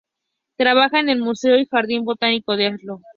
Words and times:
Trabaja 0.57 0.99
en 0.99 1.09
el 1.09 1.19
Museo 1.21 1.59
y 1.59 1.67
Jardín 1.67 2.05
botánico 2.05 2.55
de 2.55 2.69
Oslo. 2.69 3.01